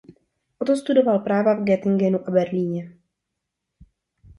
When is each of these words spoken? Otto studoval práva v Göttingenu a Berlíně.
Otto 0.57 0.75
studoval 0.75 1.19
práva 1.19 1.53
v 1.53 1.63
Göttingenu 1.65 2.27
a 2.27 2.31
Berlíně. 2.31 2.97